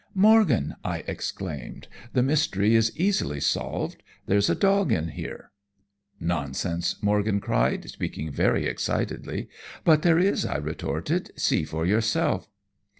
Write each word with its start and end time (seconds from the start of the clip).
"Morgan!" 0.15 0.75
I 0.83 1.03
exclaimed, 1.05 1.87
"the 2.13 2.23
mystery 2.23 2.73
is 2.73 2.91
easily 2.97 3.39
solved; 3.39 4.01
there's 4.25 4.49
a 4.49 4.55
dog 4.55 4.91
in 4.91 5.09
here." 5.09 5.51
"Nonsense!" 6.19 6.95
Morgan 7.03 7.39
cried, 7.39 7.87
speaking 7.87 8.31
very 8.31 8.65
excitedly. 8.65 9.47
"But 9.83 10.01
there 10.01 10.17
is," 10.17 10.43
I 10.43 10.57
retorted, 10.57 11.29
"see 11.37 11.65
for 11.65 11.85
yourself." 11.85 12.49